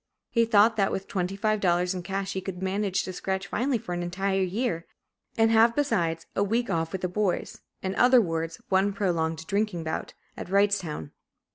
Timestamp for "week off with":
6.43-7.01